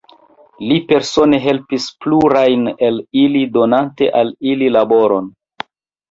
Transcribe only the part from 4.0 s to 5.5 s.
al ili laboron.